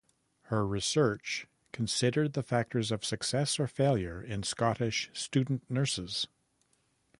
[0.45, 6.25] Her research considered the factors of success or failure in Scottish student nurses.